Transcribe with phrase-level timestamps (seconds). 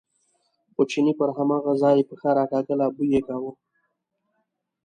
[0.73, 3.51] خو چیني پر هماغه ځای پښه راکاږله، بوی یې کاوه.